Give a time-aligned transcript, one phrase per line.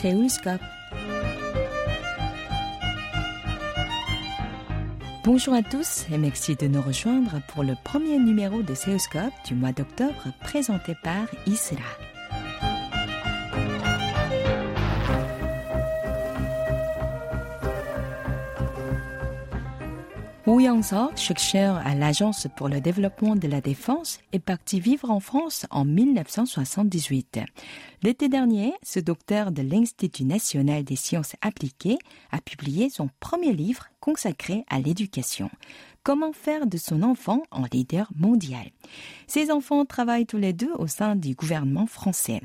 [0.00, 0.60] Séoulscope.
[5.24, 9.56] Bonjour à tous et merci de nous rejoindre pour le premier numéro de Séoulscope du
[9.56, 12.07] mois d'octobre présenté par Isra.
[20.48, 25.20] Wu Young-seok, chercheur à l'Agence pour le développement de la défense, est parti vivre en
[25.20, 27.40] France en 1978.
[28.02, 31.98] L'été dernier, ce docteur de l'Institut national des sciences appliquées
[32.30, 35.50] a publié son premier livre consacré à l'éducation.
[36.08, 38.70] Comment faire de son enfant un leader mondial
[39.26, 42.40] Ses enfants travaillent tous les deux au sein du gouvernement français.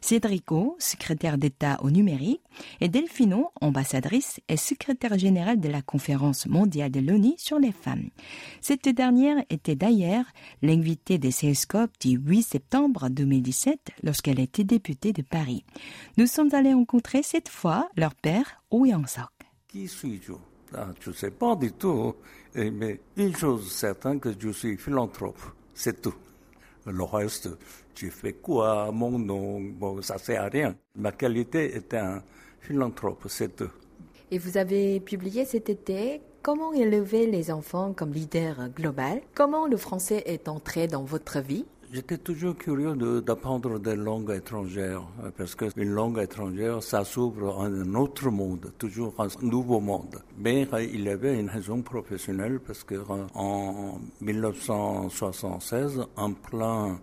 [0.00, 2.40] Cédrico, secrétaire d'État au numérique,
[2.80, 8.10] et Delphino, ambassadrice et secrétaire générale de la conférence mondiale de l'ONU sur les femmes.
[8.60, 10.26] Cette dernière était d'ailleurs
[10.62, 15.64] l'invitée des CESCOP du 8 septembre 2017 lorsqu'elle était députée de Paris.
[16.18, 19.32] Nous sommes allés rencontrer cette fois leur père, Oh Yang-sok.
[20.74, 22.14] Ah, Je ne sais pas du tout.
[22.54, 25.40] Mais une chose certaine que je suis philanthrope,
[25.74, 26.14] c'est tout.
[26.86, 27.50] Le reste,
[27.94, 30.74] tu fais quoi, mon nom, bon, ça sert à rien.
[30.96, 32.22] Ma qualité est un
[32.60, 33.70] philanthrope, c'est tout.
[34.30, 39.20] Et vous avez publié cet été Comment élever les enfants comme leader global?
[39.34, 41.66] Comment le français est entré dans votre vie?
[41.90, 45.02] J'étais toujours curieux d'apprendre des langues étrangères,
[45.38, 50.20] parce qu'une langue étrangère, ça s'ouvre à un autre monde, toujours un nouveau monde.
[50.38, 56.98] Mais euh, il y avait une raison professionnelle, parce que euh, en 1976, en plein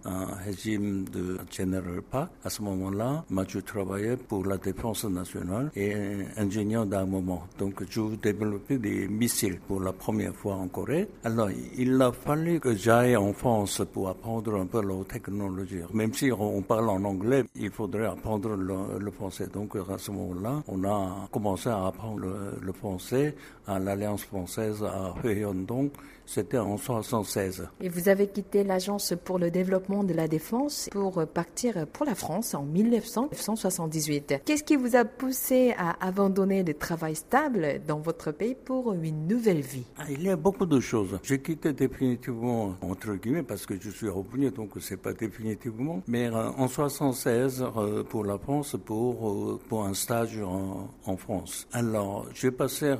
[0.45, 5.95] régime de General Park, à ce moment-là, moi je travaillais pour la défense nationale et
[6.37, 7.47] ingénieur d'armement.
[7.57, 11.07] Donc je développais des missiles pour la première fois en Corée.
[11.23, 15.81] Alors il a fallu que j'aille en France pour apprendre un peu la technologie.
[15.93, 19.47] Même si on parle en anglais, il faudrait apprendre le, français.
[19.51, 22.25] Donc à ce moment-là, on a commencé à apprendre
[22.61, 23.35] le, français
[23.67, 25.89] à l'Alliance française à Hyundong.
[26.27, 27.67] C'était en 1976.
[27.81, 32.15] Et vous avez quitté l'Agence pour le développement de la défense pour partir pour la
[32.15, 34.41] France en 1978.
[34.43, 39.27] Qu'est-ce qui vous a poussé à abandonner le travail stable dans votre pays pour une
[39.27, 39.85] nouvelle vie?
[39.97, 41.19] Ah, Il y a beaucoup de choses.
[41.21, 46.27] J'ai quitté définitivement, entre guillemets, parce que je suis revenu, donc c'est pas définitivement, mais
[46.27, 51.67] euh, en 76 euh, pour la France pour euh, pour un stage en, France.
[51.71, 52.93] Alors j'ai passé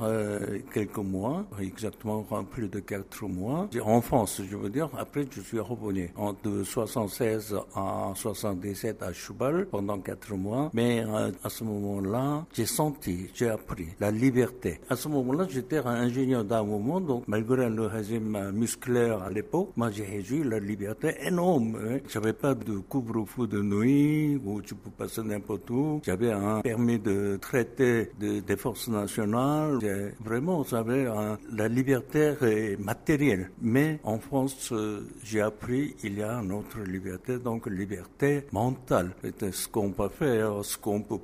[0.73, 4.89] quelques mois, exactement plus de quatre mois en France, je veux dire.
[4.97, 11.03] Après je suis revenu en de 76 à 77 à Choubal pendant quatre mois, mais
[11.43, 14.79] à ce moment-là j'ai senti, j'ai appris la liberté.
[14.89, 20.23] À ce moment-là j'étais ingénieur d'armement, donc malgré le régime musculaire à l'époque, moi j'ai
[20.31, 21.99] eu la liberté énorme Hein.
[22.09, 26.01] J'avais pas de couvre-feu de nuit où tu peux passer n'importe où.
[26.03, 29.79] J'avais un permis de traiter des forces nationales.
[30.23, 31.05] Vraiment, j'avais
[31.51, 32.33] la liberté
[32.79, 33.51] matérielle.
[33.61, 39.11] Mais en France, euh, j'ai appris il y a une autre liberté, donc liberté mentale.
[39.21, 41.19] C'est ce qu'on peut faire, ce qu'on peut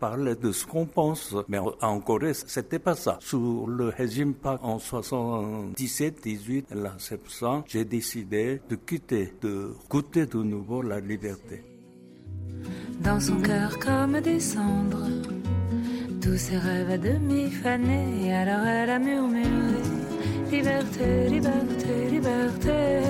[0.00, 1.34] parler de ce qu'on pense.
[1.48, 3.18] Mais en Corée, c'était pas ça.
[3.20, 9.32] Sous le régime pas en 77, 18, là, c'est pour ça, j'ai décidé de quitter,
[9.40, 11.62] de goûter de nouveau la liberté.
[13.00, 15.08] Dans son cœur comme des cendres,
[16.20, 19.46] tous ses rêves à demi fanés, alors elle a murmuré
[20.50, 23.00] Liberté, liberté, liberté.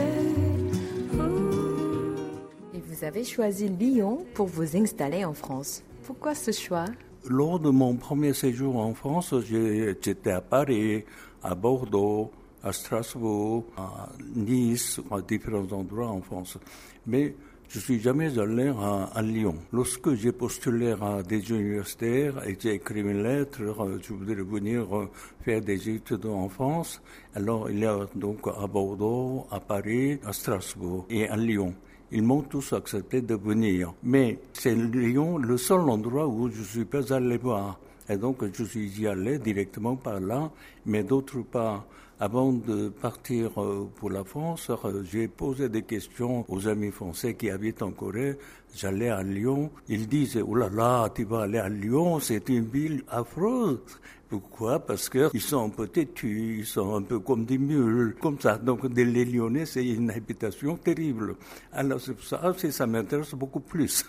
[2.75, 5.83] Et vous avez choisi Lyon pour vous installer en France.
[6.07, 6.87] Pourquoi ce choix?
[7.29, 11.05] Lors de mon premier séjour en France, j'étais à Paris,
[11.43, 12.31] à Bordeaux,
[12.67, 16.59] à Strasbourg, à Nice, à différents endroits en France.
[17.07, 17.33] Mais
[17.69, 18.73] je suis jamais allé
[19.15, 19.55] à, Lyon.
[19.73, 24.97] Lorsque j'ai postulé à des universitaires et j'ai écrit une lettre, euh, je voudrais venir
[24.97, 25.09] euh,
[25.43, 27.01] faire des études en France.
[27.35, 31.73] Alors il y a donc à Bordeaux, à Paris, à Strasbourg et à Lyon.
[32.11, 33.95] Ils m'ont tous accepté de venir.
[34.03, 37.79] Mais c'est Lyon le seul endroit où je suis pas allé voir.
[38.09, 40.51] Et donc je suis y allé directement par là,
[40.85, 41.85] mais d'autre part,
[42.19, 47.35] avant de partir euh, pour la France, euh, j'ai posé des questions aux amis français
[47.35, 48.39] qui habitent en Corée.
[48.75, 49.71] J'allais à Lyon.
[49.89, 53.81] Ils disaient, oh là là, tu vas aller à Lyon, c'est une ville affreuse.
[54.29, 54.81] Pourquoi?
[54.81, 58.57] Parce qu'ils sont un peu têtus, ils sont un peu comme des mules, comme ça.
[58.59, 61.37] Donc les Lyonnais, c'est une habitation terrible.
[61.73, 64.05] Alors ça, ça m'intéresse beaucoup plus.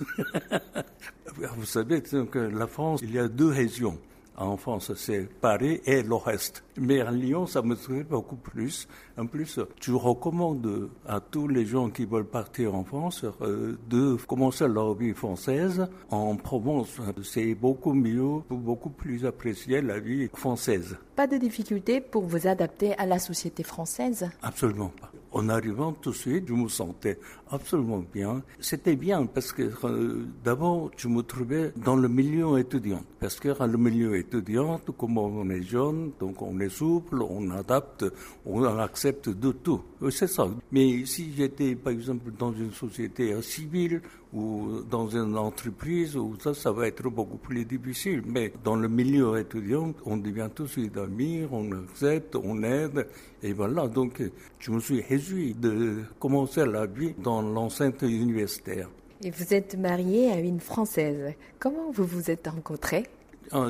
[1.57, 3.97] Vous savez, que la France, il y a deux régions
[4.37, 6.63] en France, c'est Paris et le reste.
[6.77, 8.87] Mais à Lyon, ça me plaît beaucoup plus.
[9.17, 14.15] En plus, je recommande à tous les gens qui veulent partir en France euh, de
[14.27, 16.97] commencer leur vie française en Provence.
[17.23, 20.97] C'est beaucoup mieux, beaucoup plus apprécié la vie française.
[21.15, 24.29] Pas de difficulté pour vous adapter à la société française?
[24.43, 25.11] Absolument pas.
[25.37, 27.19] En arrivant tout de suite, je me sentais
[27.51, 28.41] absolument bien.
[28.59, 33.03] C'était bien parce que euh, d'abord, je me trouvais dans le milieu étudiant.
[33.19, 37.51] Parce que dans le milieu étudiant, comme on est jeune, donc on est souple, on
[37.51, 38.05] adapte,
[38.47, 39.79] on accepte de tout.
[40.09, 40.47] C'est ça.
[40.71, 44.01] Mais si j'étais, par exemple, dans une société civile
[44.33, 48.23] ou dans une entreprise, ou ça, va être beaucoup plus difficile.
[48.25, 53.07] Mais dans le milieu étudiant, on devient tout de suite amis, on accepte, on aide,
[53.41, 53.87] et voilà.
[53.87, 54.21] Donc,
[54.59, 58.89] je me suis réjoui de commencer la vie dans l'enceinte universitaire.
[59.23, 61.33] Et vous êtes marié à une Française.
[61.59, 63.05] Comment vous vous êtes rencontrés?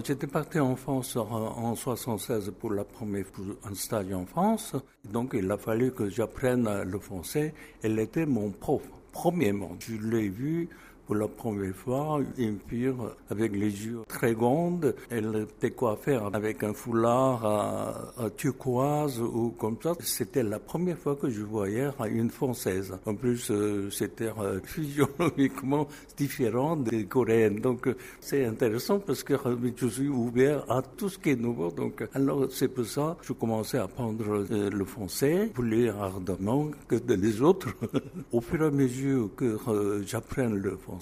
[0.04, 4.76] J'étais parti en France en 76 pour la première pour un stage en France.
[5.06, 7.54] Donc il a fallu que j'apprenne le français.
[7.84, 8.82] Elle était mon prof.
[9.12, 10.70] Premièrement, je l'ai vu
[11.08, 12.94] pour la première fois, une fille
[13.30, 14.94] avec les yeux très grandes.
[15.10, 19.94] Elle était coiffée avec un foulard à, turquoise ou comme ça.
[20.02, 22.94] C'était la première fois que je voyais une française.
[23.06, 25.88] En plus, euh, c'était euh, physiologiquement
[26.18, 27.62] différent des coréennes.
[27.62, 27.88] Donc,
[28.20, 31.72] c'est intéressant parce que euh, je suis ouvert à tout ce qui est nouveau.
[31.72, 36.96] Donc, alors, c'est pour ça que je commençais à apprendre le français plus ardemment que
[37.08, 37.70] les autres.
[38.34, 39.58] Au fur et à mesure que
[40.06, 40.97] j'apprends le français,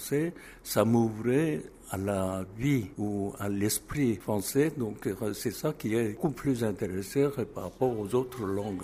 [0.63, 1.61] ça m'ouvrait
[1.91, 4.71] à la vie ou à l'esprit français.
[4.77, 8.83] Donc euh, c'est ça qui est beaucoup plus intéressant par rapport aux autres langues.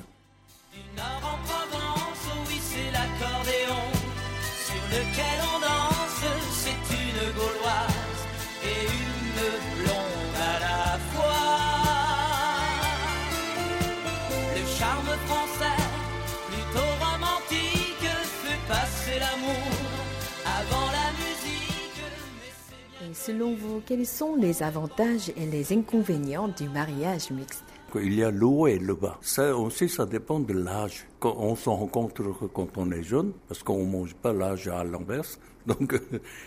[23.23, 27.63] Selon vous, quels sont les avantages et les inconvénients du mariage mixte
[27.95, 29.18] il y a le haut et le bas.
[29.21, 31.06] Ça aussi, ça dépend de l'âge.
[31.21, 32.23] On se rencontre
[32.53, 35.38] quand on est jeune, parce qu'on ne mange pas l'âge à l'inverse.
[35.68, 36.00] Donc,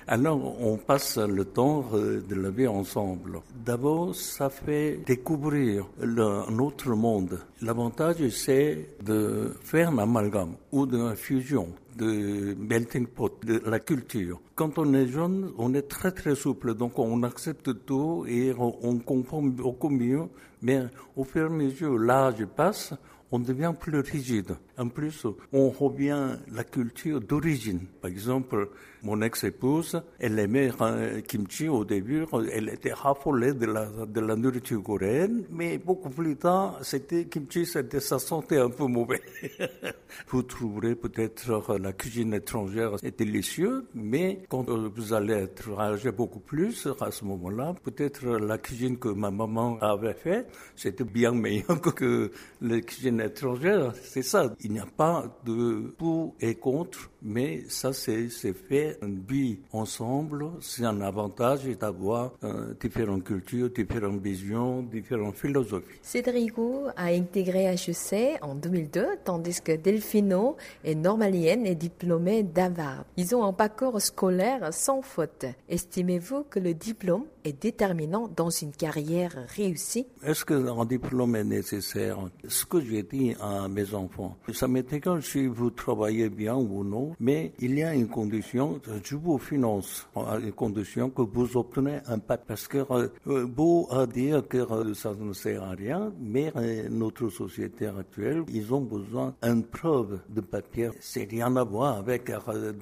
[0.08, 3.40] alors, on passe le temps euh, de la vie ensemble.
[3.64, 7.38] D'abord, ça fait découvrir un autre monde.
[7.60, 14.40] L'avantage, c'est de faire un amalgame ou une fusion de melting pot, de la culture.
[14.54, 18.98] Quand on est jeune, on est très très souple, donc on accepte tout et on,
[18.98, 20.22] comprend beaucoup mieux.
[20.62, 20.84] Mais
[21.16, 22.94] au fur et à mesure l'âge passe,
[23.30, 24.56] on devient plus rigide.
[24.76, 27.80] En plus, on revient la culture d'origine.
[28.00, 28.68] Par exemple,
[29.04, 34.34] mon ex-épouse, elle aimait un kimchi au début, elle était raffolée de la, de la
[34.34, 39.20] nourriture coréenne, mais beaucoup plus tard, c'était kimchi, c'était, ça sentait un peu mauvais.
[40.28, 45.46] vous trouverez peut-être la cuisine étrangère délicieuse, mais quand vous allez
[45.78, 51.04] âgé beaucoup plus à ce moment-là, peut-être la cuisine que ma maman avait fait, c'était
[51.04, 52.30] bien meilleur que
[52.62, 53.92] la cuisine étrangère.
[54.02, 59.20] C'est ça il n'y a pas de pour et contre, mais ça c'est fait une
[59.26, 60.50] vie ensemble.
[60.60, 65.98] C'est un avantage d'avoir euh, différentes cultures, différentes visions, différentes philosophies.
[66.02, 73.04] Cédrico a intégré HEC en 2002, tandis que Delfino est normalienne et diplômée d'Harvard.
[73.16, 75.46] Ils ont un parcours scolaire sans faute.
[75.68, 80.06] Estimez-vous que le diplôme est déterminant dans une carrière réussie?
[80.22, 82.18] Est-ce qu'un diplôme est nécessaire?
[82.46, 86.84] Ce que j'ai dit à mes enfants, ça m'est égal si vous travaillez bien ou
[86.84, 91.56] non, mais il y a une condition, je vous finance à une condition que vous
[91.56, 92.44] obtenez un papier.
[92.46, 96.88] Parce que euh, beau à dire que euh, ça ne sert à rien, mais euh,
[96.90, 100.90] notre société actuelle, ils ont besoin d'une preuve de papier.
[101.00, 102.30] C'est rien à voir avec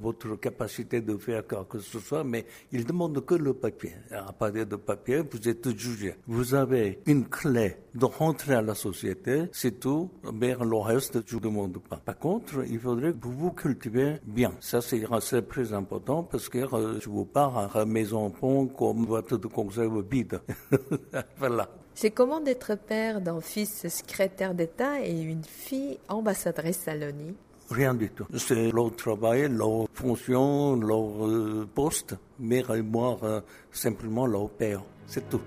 [0.00, 3.92] votre capacité de faire chose que ce soit, mais ils demandent que le papier.
[4.10, 6.14] À partir de papier, vous êtes jugé.
[6.26, 11.38] Vous avez une clé de rentrer à la société, c'est tout, mais le reste, je
[11.38, 11.96] demande pas.
[11.96, 14.51] Par contre, il faudrait que vous vous cultivez bien.
[14.60, 19.34] Ça, c'est très important parce que euh, je vous parle à mes enfants comme boîte
[19.34, 20.41] de conserve vide.
[21.38, 21.67] voilà.
[21.93, 27.34] C'est comment d'être père d'un fils secrétaire d'État et une fille ambassadrice à l'ONU
[27.69, 28.25] Rien du tout.
[28.38, 33.41] C'est leur travail, leur fonction, leur euh, poste, mais moi, euh,
[33.72, 34.84] simplement leur père.
[35.05, 35.41] C'est tout.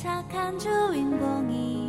[0.00, 1.83] 착한 주인공이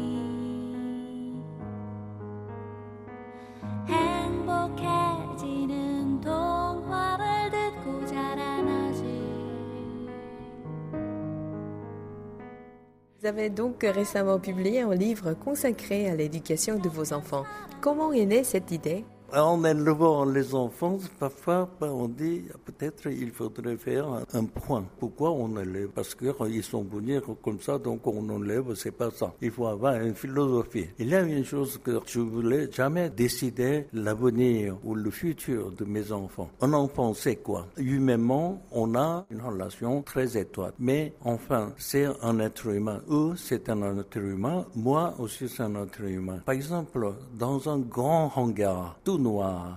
[13.26, 17.44] Vous avez donc récemment publié un livre consacré à l'éducation de vos enfants.
[17.80, 19.04] Comment est née cette idée?
[19.36, 24.84] En élevant les enfants, parfois ben, on dit peut-être il faudrait faire un point.
[24.98, 29.32] Pourquoi on élève Parce qu'ils sont bonnets comme ça, donc on enlève, c'est pas ça.
[29.42, 30.86] Il faut avoir une philosophie.
[30.98, 35.84] Il y a une chose que je voulais jamais décider l'avenir ou le futur de
[35.84, 36.48] mes enfants.
[36.60, 37.66] Un enfant, c'est quoi?
[37.76, 40.74] Humainement, on a une relation très étroite.
[40.78, 43.02] Mais enfin, c'est un être humain.
[43.10, 44.64] Eux, c'est un être humain.
[44.74, 46.40] Moi aussi, c'est un être humain.
[46.44, 49.18] Par exemple, dans un grand hangar, tout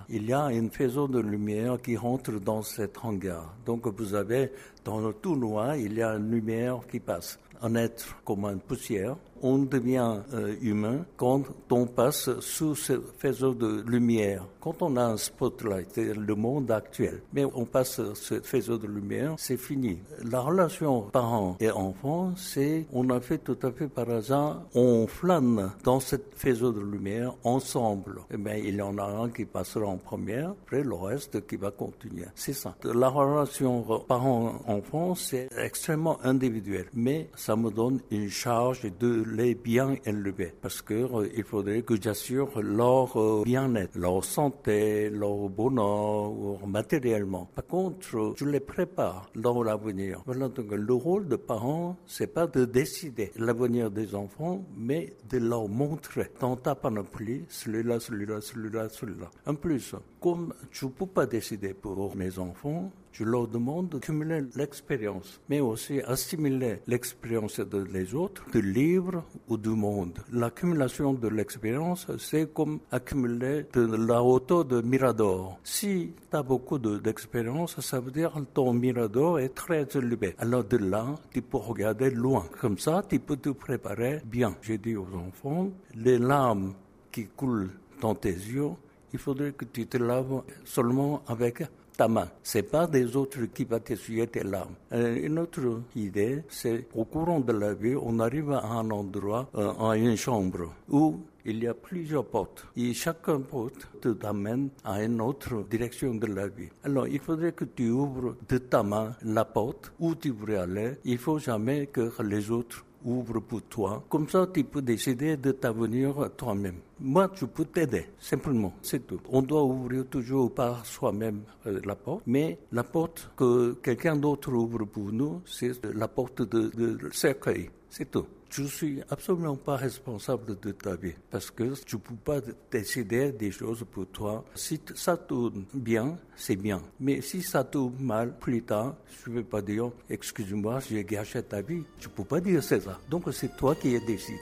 [0.08, 3.54] Il y a une faisceau de lumière qui rentre dans cette hangar.
[3.66, 4.52] Donc vous avez
[4.84, 7.38] dans le tout noir, il y a une lumière qui passe.
[7.62, 13.54] Un être comme une poussière on devient euh, humain quand on passe sous ce faisceau
[13.54, 14.44] de lumière.
[14.60, 18.86] Quand on a un spotlight, c'est le monde actuel, mais on passe ce faisceau de
[18.86, 19.98] lumière, c'est fini.
[20.30, 25.06] La relation parent et enfant, c'est, on a fait tout à fait par hasard, on
[25.06, 28.20] flâne dans ce faisceau de lumière ensemble.
[28.30, 31.56] Eh bien, il y en a un qui passera en première, après le reste qui
[31.56, 32.26] va continuer.
[32.34, 32.76] C'est ça.
[32.84, 39.96] La relation parent-enfant, c'est extrêmement individuel, mais ça me donne une charge de les bien
[40.04, 46.66] élevés parce que euh, il faudrait que j'assure leur euh, bien-être, leur santé, leur bonheur
[46.66, 47.48] matériellement.
[47.54, 50.22] Par contre, je les prépare dans l'avenir.
[50.26, 55.38] Voilà, donc le rôle de parent, c'est pas de décider l'avenir des enfants, mais de
[55.38, 59.30] leur montrer dans ta panoplie celui-là, celui-là, celui-là, celui-là.
[59.46, 63.98] En plus, comme je ne peux pas décider pour mes enfants, je leur demande de
[63.98, 70.18] cumuler l'expérience, mais aussi assimiler l'expérience des autres, du livre ou du monde.
[70.32, 75.58] L'accumulation de l'expérience, c'est comme accumuler de la hauteur de Mirador.
[75.64, 80.34] Si tu as beaucoup d'expérience, ça veut dire que ton Mirador est très élevé.
[80.38, 82.44] Alors de là, tu peux regarder loin.
[82.60, 84.56] Comme ça, tu peux te préparer bien.
[84.62, 86.74] J'ai dit aux enfants, les larmes
[87.10, 88.70] qui coulent dans tes yeux,
[89.12, 91.62] il faudrait que tu te laves seulement avec
[92.00, 92.28] ta.
[92.42, 94.74] C'est pas des autres qui vont t'essuyer tes larmes.
[94.92, 99.50] Euh, une autre idée, c'est au courant de la vie, on arrive à un endroit,
[99.54, 102.66] euh, à une chambre, où il y a plusieurs portes.
[102.76, 106.70] Et chaque porte te t'amène à une autre direction de la vie.
[106.84, 110.92] Alors, il faudrait que tu ouvres de ta main la porte où tu voudrais aller.
[111.04, 114.02] Il faut jamais que les autres ouvre pour toi.
[114.08, 116.76] Comme ça, tu peux décider de t'avenir toi-même.
[117.00, 119.20] Moi, je peux t'aider, simplement, c'est tout.
[119.30, 124.52] On doit ouvrir toujours par soi-même euh, la porte, mais la porte que quelqu'un d'autre
[124.52, 129.76] ouvre pour nous, c'est la porte de, de cercueil, c'est tout je suis absolument pas
[129.76, 132.40] responsable de ta vie parce que tu peux pas
[132.70, 134.44] décider des choses pour toi.
[134.54, 136.82] Si ça tourne bien, c'est bien.
[136.98, 141.42] Mais si ça tourne mal plus tard, je ne vais pas dire excuse-moi, j'ai gâché
[141.42, 141.84] ta vie.
[141.98, 142.76] Tu peux pas dire ça.
[143.08, 144.36] Donc c'est toi qui décide.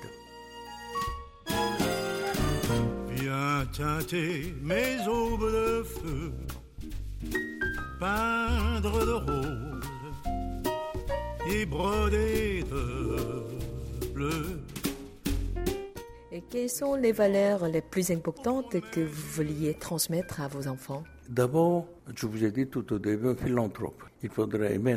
[4.62, 6.32] Mes aubes de feu,
[7.98, 9.84] peindre de rose
[11.50, 13.28] et broder de
[16.30, 21.02] et quelles sont les valeurs les plus importantes que vous vouliez transmettre à vos enfants?
[21.28, 24.02] D'abord, je vous ai dit tout au début, philanthrope.
[24.22, 24.96] Il faudrait aimer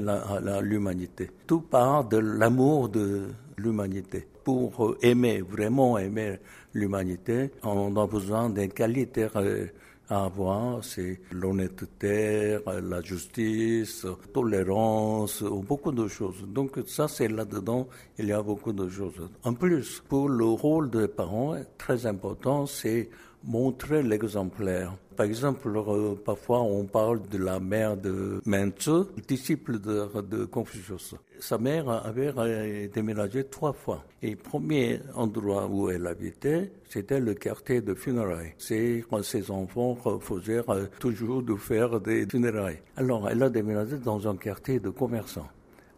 [0.61, 1.31] l'humanité.
[1.47, 4.27] Tout part de l'amour de l'humanité.
[4.43, 6.39] Pour aimer, vraiment aimer
[6.73, 9.67] l'humanité, on a besoin des qualités euh,
[10.09, 16.43] à avoir, c'est l'honnêteté, la justice, tolérance, beaucoup de choses.
[16.47, 19.29] Donc ça, c'est là-dedans, il y a beaucoup de choses.
[19.43, 23.09] En plus, pour le rôle des parents, très important, c'est
[23.43, 24.93] montrer l'exemplaire.
[25.15, 31.15] Par exemple, euh, parfois on parle de la mère de Mentsu, disciple de, Confucius.
[31.39, 34.03] Sa mère avait euh, déménagé trois fois.
[34.21, 38.53] Et premier endroit où elle habitait, c'était le quartier de funérailles.
[38.57, 42.79] C'est quand ses enfants faisaient euh, toujours de faire des funérailles.
[42.95, 45.49] Alors elle a déménagé dans un quartier de commerçants.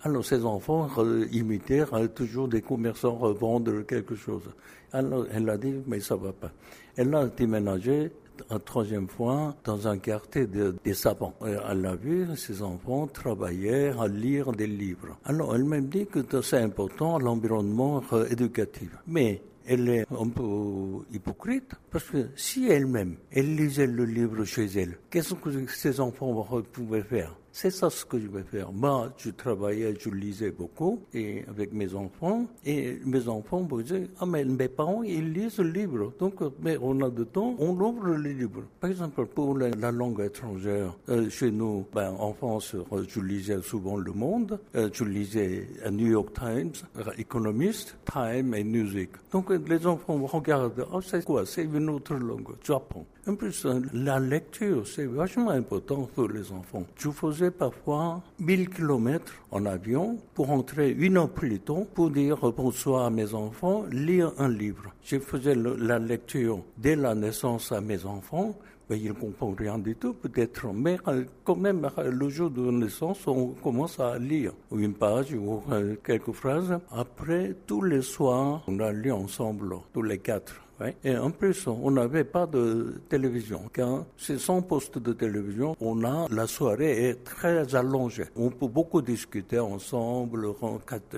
[0.01, 0.89] Alors ses enfants
[1.31, 4.43] imitèrent toujours des commerçants revendre quelque chose.
[4.91, 6.51] Alors elle a dit, mais ça va pas.
[6.97, 8.11] Elle a déménagé
[8.49, 11.33] une troisième fois dans un quartier de, des savants.
[11.41, 15.17] Elle a vu ses enfants travailler à lire des livres.
[15.25, 18.89] Alors elle m'a dit que c'est important l'environnement euh, éducatif.
[19.07, 24.65] Mais elle est un peu hypocrite parce que si elle-même, elle lisait le livre chez
[24.65, 27.35] elle, qu'est-ce que ses enfants pouvaient faire?
[27.55, 28.71] C'est ça ce que je vais faire.
[28.71, 32.47] Moi, je travaillais, je lisais beaucoup et avec mes enfants.
[32.65, 36.13] Et mes enfants me disaient, ah mais mes parents, ils lisent le livre.
[36.17, 36.33] Donc,
[36.63, 38.63] mais on a de temps, on ouvre le livre.
[38.79, 43.61] Par exemple, pour la, langue étrangère, euh, chez nous, ben, en France, euh, je lisais
[43.61, 46.73] souvent Le Monde, euh, je lisais New York Times,
[47.19, 49.11] Economist, Time et Music.
[49.31, 51.45] Donc, les enfants regardent, oh, c'est quoi?
[51.45, 52.55] C'est une autre langue.
[52.67, 53.05] Apprends.
[53.25, 56.83] En plus, la lecture, c'est vachement important pour les enfants.
[56.97, 62.37] Je faisais parfois 1000 kilomètres en avion pour entrer une heure plus tôt pour dire
[62.51, 64.91] bonsoir à mes enfants, lire un livre.
[65.05, 68.57] Je faisais la lecture dès la naissance à mes enfants.
[68.89, 70.67] Mais ils ne comprennent rien du tout, peut-être.
[70.73, 75.33] Mais euh, quand même, euh, le jour de naissance, on commence à lire une page
[75.33, 76.77] ou euh, quelques phrases.
[76.91, 80.62] Après, tous les soirs, on a lu ensemble, tous les quatre.
[81.03, 83.61] Et en plus, on n'avait pas de télévision.
[83.73, 88.25] Quand c'est sans poste de télévision, on a la soirée est très allongée.
[88.35, 90.47] On peut beaucoup discuter ensemble,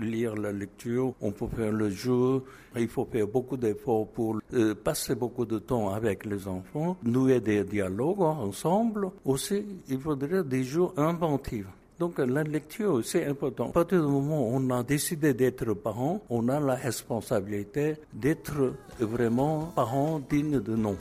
[0.01, 2.41] lire la lecture, on peut faire le jeu.
[2.77, 7.39] Il faut faire beaucoup d'efforts pour euh, passer beaucoup de temps avec les enfants, nouer
[7.39, 9.09] des dialogues ensemble.
[9.23, 11.67] Aussi, il faudrait des jeux inventifs.
[11.99, 13.69] Donc la lecture, c'est important.
[13.69, 18.73] À partir du moment où on a décidé d'être parent, on a la responsabilité d'être
[18.99, 20.97] vraiment parent digne de nom.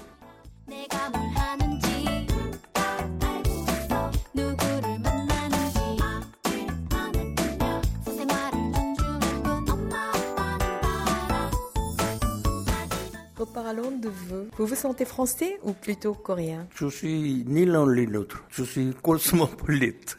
[13.52, 14.48] Parlons de vous.
[14.58, 16.66] Vous vous sentez français ou plutôt coréen?
[16.74, 18.42] Je suis ni l'un ni l'autre.
[18.50, 20.18] Je suis cosmopolite.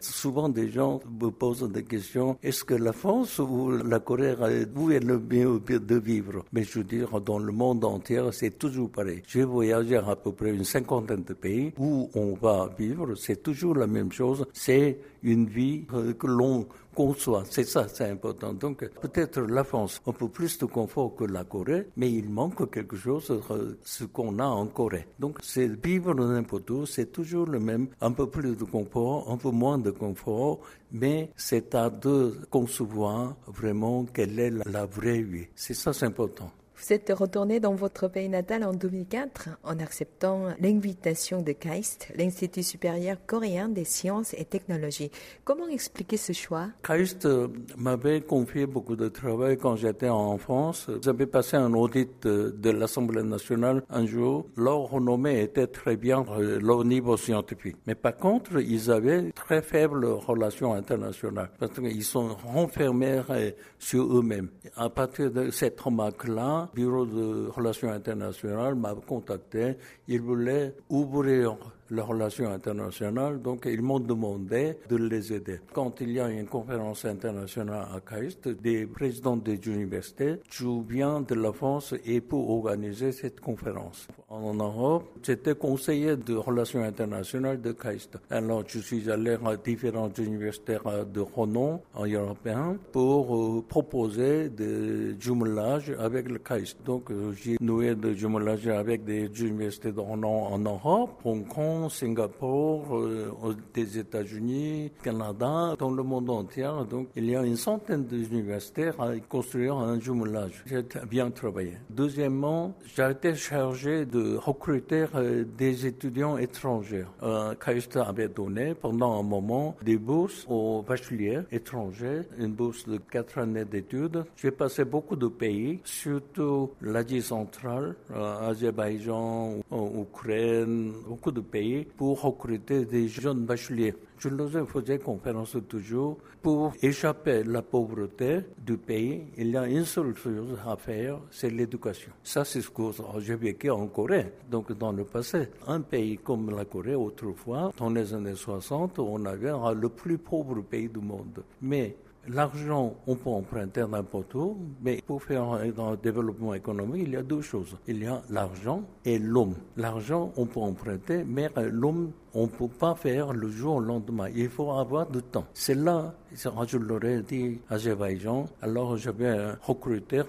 [0.00, 2.36] Souvent, des gens me posent des questions.
[2.42, 4.34] Est-ce que la France ou la Corée,
[4.76, 6.44] où est le mieux de vivre?
[6.52, 9.22] Mais je veux dire, dans le monde entier, c'est toujours pareil.
[9.26, 13.14] J'ai voyagé à peu près une cinquantaine de pays où on va vivre.
[13.14, 14.46] C'est toujours la même chose.
[14.52, 17.42] C'est une vie euh, que l'on conçoit.
[17.50, 18.54] C'est ça, c'est important.
[18.54, 22.70] Donc, peut-être la France, un peu plus de confort que la Corée, mais il manque
[22.70, 25.06] quelque chose, euh, ce qu'on a en Corée.
[25.18, 29.36] Donc, c'est vivre n'importe où, c'est toujours le même, un peu plus de confort, un
[29.36, 30.60] peu moins de confort,
[30.92, 35.46] mais c'est à de concevoir vraiment quelle est la vraie vie.
[35.54, 36.50] C'est ça, c'est important.
[36.78, 42.62] Vous êtes retourné dans votre pays natal en 2004 en acceptant l'invitation de KAIST, l'Institut
[42.62, 45.10] supérieur coréen des sciences et technologies.
[45.44, 46.68] Comment expliquer ce choix?
[46.82, 50.90] KAIST euh, m'avait confié beaucoup de travail quand j'étais en France.
[51.02, 54.46] J'avais passé un audit de, l'Assemblée nationale un jour.
[54.56, 57.76] Leur renommée était très bien euh, leur niveau scientifique.
[57.86, 64.18] Mais par contre, ils avaient très faible relation internationale parce qu'ils sont renfermés euh, sur
[64.18, 64.50] eux-mêmes.
[64.76, 69.76] À partir de cette remarque-là, bureau de relations internationales m'a contacté.
[70.08, 71.56] Il voulait ouvrir
[71.90, 75.60] la relation internationale, donc ils m'ont demandé de les aider.
[75.72, 81.20] Quand il y a une conférence internationale à KAIST, des présidents des universités, je viens
[81.20, 84.08] de la France et pour organiser cette conférence.
[84.28, 88.18] En Europe, j'étais conseiller de relations internationales de KAIST.
[88.30, 90.78] Alors, je suis allé à différentes universités
[91.12, 96.78] de renom en européen pour euh, proposer des jumelages avec le KAIST.
[96.84, 101.75] Donc, euh, j'ai noué des jumelages avec des universités de renom en Europe, Hong Kong,
[101.88, 106.70] Singapour, euh, des États-Unis, Canada, dans le monde entier.
[106.90, 110.64] Donc, il y a une centaine d'universités à construire un jumelage.
[110.66, 111.74] J'ai bien travaillé.
[111.90, 117.04] Deuxièmement, j'ai été chargé de recruter euh, des étudiants étrangers.
[117.22, 117.54] Euh,
[117.96, 123.64] avait donné pendant un moment des bourses aux bacheliers étrangers, une bourse de quatre années
[123.64, 124.24] d'études.
[124.36, 131.65] J'ai passé beaucoup de pays, surtout l'Asie centrale, euh, Azerbaïdjan, Ukraine, beaucoup de pays
[131.96, 133.94] pour recruter des jeunes bacheliers.
[134.18, 139.24] Je leur faisais conférence toujours pour échapper à la pauvreté du pays.
[139.36, 142.12] Il y a une seule chose à faire, c'est l'éducation.
[142.22, 142.82] Ça, c'est ce que
[143.18, 144.32] j'ai vécu en Corée.
[144.50, 149.24] Donc, dans le passé, un pays comme la Corée, autrefois, dans les années 60, on
[149.26, 151.42] avait le plus pauvre pays du monde.
[151.60, 151.94] Mais
[152.28, 157.22] L'argent, on peut emprunter n'importe où, mais pour faire un développement économique, il y a
[157.22, 157.76] deux choses.
[157.86, 159.54] Il y a l'argent et l'homme.
[159.76, 164.28] L'argent, on peut emprunter, mais l'homme, on ne peut pas faire le jour au lendemain.
[164.34, 165.46] Il faut avoir du temps.
[165.54, 170.22] C'est là, je l'aurais dit à Azerbaïdjan, alors j'avais recruté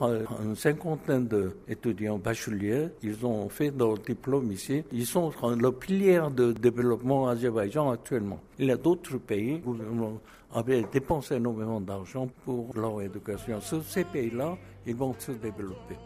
[0.44, 2.90] une cinquantaine d'étudiants bacheliers.
[3.04, 4.84] Ils ont fait leur diplôme ici.
[4.92, 8.40] Ils sont le pilier de développement Azerbaïdjan actuellement.
[8.60, 9.62] Il y a d'autres pays,
[10.54, 13.60] avaient dépensé énormément d'argent pour leur éducation.
[13.60, 15.98] Sur ces pays-là, ils vont se développer.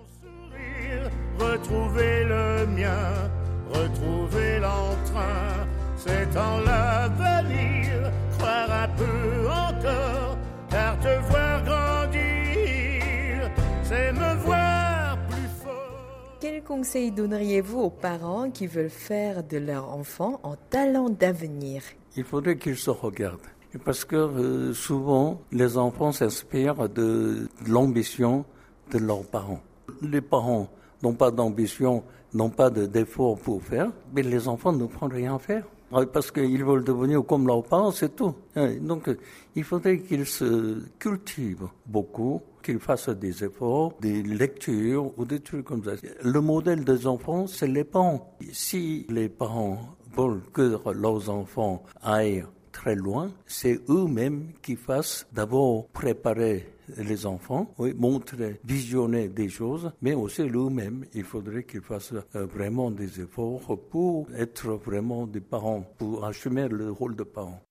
[1.40, 3.30] Retrouver le mien,
[3.72, 5.68] retrouver l'entrain
[6.04, 10.38] c'est en l'avenir, croire un peu encore,
[10.70, 13.52] car te voir grandir,
[13.84, 16.38] c'est me voir plus fort.
[16.40, 21.84] Quel conseil donneriez-vous aux parents qui veulent faire de leur enfant un talent d'avenir?
[22.18, 23.40] Il faudrait qu'ils se regardent.
[23.86, 28.44] Parce que euh, souvent, les enfants s'inspirent de, de l'ambition
[28.92, 29.62] de leurs parents.
[30.02, 30.68] Les parents
[31.04, 35.40] n'ont pas d'ambition, n'ont pas de d'effort pour faire, mais les enfants ne prennent rien
[35.40, 35.64] faire.
[36.14, 38.34] Parce qu'ils veulent devenir comme leurs parents, c'est tout.
[38.80, 39.10] Donc,
[39.56, 45.66] il faudrait qu'ils se cultivent beaucoup, qu'ils fassent des efforts, des lectures ou des trucs
[45.66, 45.92] comme ça.
[46.24, 48.38] Le modèle des enfants, c'est les parents.
[48.52, 49.80] Si les parents
[50.16, 57.74] veulent que leurs enfants aillent très loin, c'est eux-mêmes qui fassent d'abord préparer les enfants,
[57.98, 63.78] montrer, visionner des choses, mais aussi eux-mêmes, il faudrait qu'ils fassent euh, vraiment des efforts
[63.90, 67.62] pour être vraiment des parents, pour assumer le rôle de parents.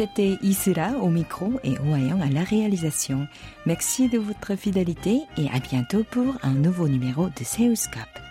[0.00, 3.28] C'était Isra au micro et Oayan à la réalisation.
[3.66, 8.29] Merci de votre fidélité et à bientôt pour un nouveau numéro de Seus Cap.